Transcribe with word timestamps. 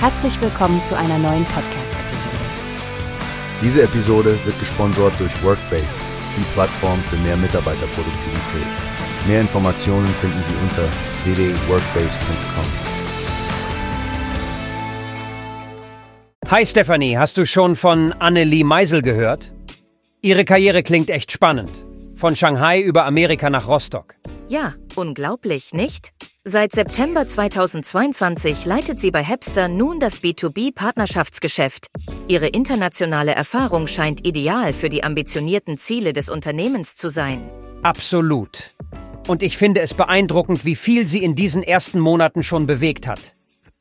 Herzlich 0.00 0.40
willkommen 0.40 0.84
zu 0.84 0.96
einer 0.96 1.18
neuen 1.18 1.44
Podcast-Episode. 1.46 2.36
Diese 3.60 3.82
Episode 3.82 4.38
wird 4.44 4.56
gesponsert 4.60 5.18
durch 5.18 5.42
Workbase, 5.42 5.88
die 6.36 6.44
Plattform 6.52 7.02
für 7.10 7.16
mehr 7.16 7.36
Mitarbeiterproduktivität. 7.36 8.66
Mehr 9.26 9.40
Informationen 9.40 10.06
finden 10.20 10.40
Sie 10.44 10.54
unter 10.62 10.84
www.workbase.com. 11.24 12.64
Hi 16.48 16.64
Stephanie, 16.64 17.18
hast 17.18 17.36
du 17.36 17.44
schon 17.44 17.74
von 17.74 18.12
Annelie 18.12 18.62
Meisel 18.62 19.02
gehört? 19.02 19.52
Ihre 20.22 20.44
Karriere 20.44 20.84
klingt 20.84 21.10
echt 21.10 21.32
spannend. 21.32 21.72
Von 22.14 22.36
Shanghai 22.36 22.80
über 22.80 23.04
Amerika 23.04 23.50
nach 23.50 23.66
Rostock. 23.66 24.14
Ja, 24.48 24.74
unglaublich, 24.94 25.72
nicht? 25.74 26.12
Seit 26.50 26.72
September 26.72 27.28
2022 27.28 28.64
leitet 28.64 28.98
sie 28.98 29.10
bei 29.10 29.22
Hepster 29.22 29.68
nun 29.68 30.00
das 30.00 30.22
B2B-Partnerschaftsgeschäft. 30.22 31.88
Ihre 32.26 32.46
internationale 32.46 33.34
Erfahrung 33.34 33.86
scheint 33.86 34.26
ideal 34.26 34.72
für 34.72 34.88
die 34.88 35.04
ambitionierten 35.04 35.76
Ziele 35.76 36.14
des 36.14 36.30
Unternehmens 36.30 36.96
zu 36.96 37.10
sein. 37.10 37.46
Absolut. 37.82 38.74
Und 39.26 39.42
ich 39.42 39.58
finde 39.58 39.82
es 39.82 39.92
beeindruckend, 39.92 40.64
wie 40.64 40.74
viel 40.74 41.06
sie 41.06 41.22
in 41.22 41.34
diesen 41.34 41.62
ersten 41.62 42.00
Monaten 42.00 42.42
schon 42.42 42.66
bewegt 42.66 43.06
hat. 43.06 43.36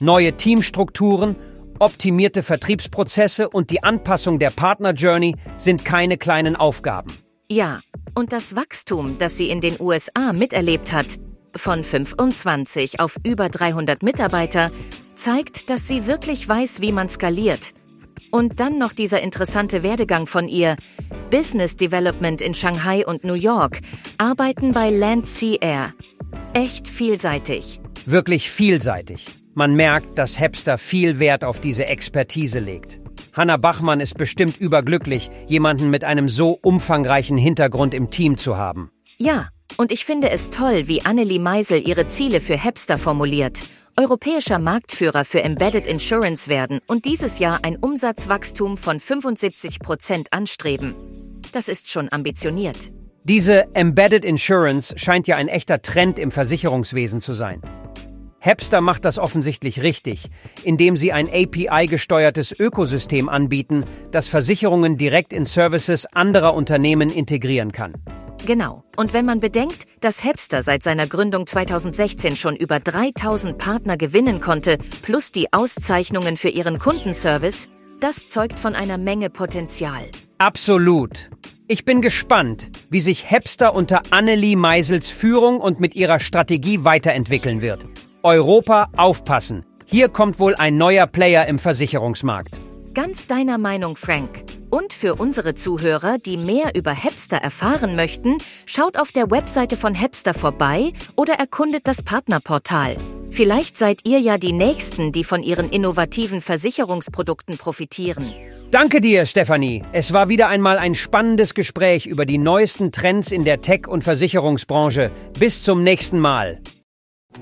Neue 0.00 0.36
Teamstrukturen, 0.36 1.36
optimierte 1.78 2.42
Vertriebsprozesse 2.42 3.48
und 3.48 3.70
die 3.70 3.84
Anpassung 3.84 4.40
der 4.40 4.50
Partner 4.50 4.94
Journey 4.94 5.36
sind 5.58 5.84
keine 5.84 6.18
kleinen 6.18 6.56
Aufgaben. 6.56 7.12
Ja, 7.48 7.82
und 8.16 8.32
das 8.32 8.56
Wachstum, 8.56 9.16
das 9.16 9.38
sie 9.38 9.48
in 9.48 9.60
den 9.60 9.76
USA 9.78 10.32
miterlebt 10.32 10.92
hat, 10.92 11.20
von 11.58 11.84
25 11.84 13.00
auf 13.00 13.16
über 13.24 13.48
300 13.48 14.02
Mitarbeiter, 14.02 14.70
zeigt, 15.14 15.68
dass 15.68 15.86
sie 15.86 16.06
wirklich 16.06 16.48
weiß, 16.48 16.80
wie 16.80 16.92
man 16.92 17.08
skaliert. 17.08 17.74
Und 18.30 18.60
dann 18.60 18.78
noch 18.78 18.92
dieser 18.92 19.20
interessante 19.20 19.82
Werdegang 19.82 20.26
von 20.26 20.48
ihr. 20.48 20.76
Business 21.30 21.76
Development 21.76 22.40
in 22.40 22.54
Shanghai 22.54 23.06
und 23.06 23.24
New 23.24 23.34
York, 23.34 23.80
Arbeiten 24.18 24.72
bei 24.72 24.90
Land 24.90 25.26
Sea 25.26 25.56
Air. 25.60 25.94
Echt 26.54 26.88
vielseitig. 26.88 27.80
Wirklich 28.06 28.50
vielseitig. 28.50 29.26
Man 29.54 29.74
merkt, 29.74 30.18
dass 30.18 30.38
Hepster 30.38 30.78
viel 30.78 31.18
Wert 31.18 31.44
auf 31.44 31.60
diese 31.60 31.86
Expertise 31.86 32.60
legt. 32.60 33.00
Hanna 33.32 33.56
Bachmann 33.56 34.00
ist 34.00 34.16
bestimmt 34.16 34.56
überglücklich, 34.56 35.30
jemanden 35.46 35.90
mit 35.90 36.04
einem 36.04 36.28
so 36.28 36.58
umfangreichen 36.62 37.38
Hintergrund 37.38 37.94
im 37.94 38.10
Team 38.10 38.36
zu 38.36 38.56
haben. 38.56 38.90
Ja, 39.18 39.48
und 39.76 39.92
ich 39.92 40.04
finde 40.04 40.30
es 40.30 40.50
toll, 40.50 40.88
wie 40.88 41.04
Annelie 41.04 41.38
Meisel 41.38 41.86
ihre 41.86 42.06
Ziele 42.06 42.40
für 42.40 42.56
Hepster 42.56 42.98
formuliert. 42.98 43.64
Europäischer 43.96 44.58
Marktführer 44.58 45.24
für 45.24 45.42
Embedded 45.42 45.86
Insurance 45.86 46.48
werden 46.48 46.80
und 46.86 47.04
dieses 47.04 47.40
Jahr 47.40 47.60
ein 47.62 47.76
Umsatzwachstum 47.76 48.76
von 48.76 49.00
75 49.00 49.80
Prozent 49.80 50.32
anstreben. 50.32 50.94
Das 51.52 51.68
ist 51.68 51.90
schon 51.90 52.10
ambitioniert. 52.12 52.92
Diese 53.24 53.74
Embedded 53.74 54.24
Insurance 54.24 54.96
scheint 54.98 55.26
ja 55.26 55.36
ein 55.36 55.48
echter 55.48 55.82
Trend 55.82 56.18
im 56.18 56.30
Versicherungswesen 56.30 57.20
zu 57.20 57.34
sein. 57.34 57.60
Hepster 58.40 58.80
macht 58.80 59.04
das 59.04 59.18
offensichtlich 59.18 59.82
richtig, 59.82 60.30
indem 60.62 60.96
sie 60.96 61.12
ein 61.12 61.28
API-gesteuertes 61.28 62.58
Ökosystem 62.58 63.28
anbieten, 63.28 63.84
das 64.12 64.28
Versicherungen 64.28 64.96
direkt 64.96 65.32
in 65.32 65.44
Services 65.44 66.06
anderer 66.06 66.54
Unternehmen 66.54 67.10
integrieren 67.10 67.72
kann. 67.72 67.94
Genau. 68.46 68.84
Und 68.96 69.12
wenn 69.12 69.24
man 69.24 69.40
bedenkt, 69.40 69.84
dass 70.00 70.24
Hepster 70.24 70.62
seit 70.62 70.82
seiner 70.82 71.06
Gründung 71.06 71.46
2016 71.46 72.36
schon 72.36 72.56
über 72.56 72.80
3000 72.80 73.58
Partner 73.58 73.96
gewinnen 73.96 74.40
konnte, 74.40 74.78
plus 75.02 75.32
die 75.32 75.52
Auszeichnungen 75.52 76.36
für 76.36 76.48
ihren 76.48 76.78
Kundenservice, 76.78 77.68
das 78.00 78.28
zeugt 78.28 78.58
von 78.58 78.74
einer 78.74 78.98
Menge 78.98 79.30
Potenzial. 79.30 80.02
Absolut. 80.38 81.30
Ich 81.66 81.84
bin 81.84 82.00
gespannt, 82.00 82.70
wie 82.88 83.00
sich 83.00 83.30
Hepster 83.30 83.74
unter 83.74 84.02
Annelie 84.10 84.56
Meisels 84.56 85.10
Führung 85.10 85.60
und 85.60 85.80
mit 85.80 85.94
ihrer 85.94 86.18
Strategie 86.20 86.84
weiterentwickeln 86.84 87.60
wird. 87.60 87.86
Europa 88.22 88.88
aufpassen. 88.96 89.66
Hier 89.84 90.08
kommt 90.08 90.38
wohl 90.38 90.54
ein 90.54 90.76
neuer 90.76 91.06
Player 91.06 91.46
im 91.46 91.58
Versicherungsmarkt. 91.58 92.58
Ganz 92.94 93.26
deiner 93.26 93.58
Meinung, 93.58 93.96
Frank. 93.96 94.44
Und 94.70 94.92
für 94.92 95.14
unsere 95.14 95.54
Zuhörer, 95.54 96.18
die 96.18 96.36
mehr 96.36 96.74
über 96.74 96.92
Hepster 96.92 97.38
erfahren 97.38 97.96
möchten, 97.96 98.38
schaut 98.66 98.98
auf 98.98 99.12
der 99.12 99.30
Webseite 99.30 99.76
von 99.76 99.94
Hepster 99.94 100.34
vorbei 100.34 100.92
oder 101.16 101.34
erkundet 101.34 101.88
das 101.88 102.02
Partnerportal. 102.02 102.96
Vielleicht 103.30 103.78
seid 103.78 104.00
ihr 104.04 104.20
ja 104.20 104.36
die 104.36 104.52
Nächsten, 104.52 105.12
die 105.12 105.24
von 105.24 105.42
ihren 105.42 105.70
innovativen 105.70 106.40
Versicherungsprodukten 106.40 107.56
profitieren. 107.56 108.32
Danke 108.70 109.00
dir, 109.00 109.24
Stefanie. 109.24 109.82
Es 109.92 110.12
war 110.12 110.28
wieder 110.28 110.48
einmal 110.48 110.76
ein 110.76 110.94
spannendes 110.94 111.54
Gespräch 111.54 112.04
über 112.04 112.26
die 112.26 112.36
neuesten 112.36 112.92
Trends 112.92 113.32
in 113.32 113.46
der 113.46 113.62
Tech- 113.62 113.88
und 113.88 114.04
Versicherungsbranche. 114.04 115.10
Bis 115.38 115.62
zum 115.62 115.82
nächsten 115.82 116.18
Mal. 116.18 116.60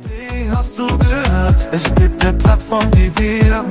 Wie 0.03 0.49
hast 0.49 0.79
du 0.79 0.87
gehört? 0.87 1.69
Es 1.73 1.93
gibt 1.97 2.25
eine 2.25 2.37
Plattform, 2.39 2.89
die 2.93 3.11
wir 3.19 3.65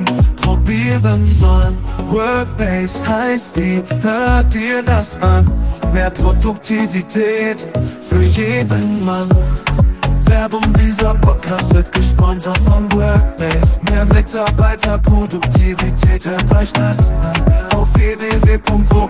probieren 0.96 1.26
sollen. 1.34 1.76
Workbase 2.10 3.06
heißt 3.06 3.56
die, 3.56 3.82
hört 4.02 4.54
dir 4.54 4.82
das 4.84 5.20
an. 5.22 5.50
Mehr 5.92 6.10
Produktivität 6.10 7.68
für 8.00 8.22
jeden 8.22 9.04
Mann. 9.04 9.28
Werbung 10.24 10.72
dieser 10.74 11.14
Podcast 11.14 11.72
wird 11.74 11.92
gesponsert 11.92 12.58
von 12.58 12.90
Workbase. 12.92 13.80
Mehr 13.90 14.04
Mitarbeiterproduktivität, 14.06 16.26
hört 16.26 16.52
euch 16.54 16.72
das 16.72 17.12
an. 17.12 17.44
Auf 17.76 17.88
www.workbase.com 17.94 19.05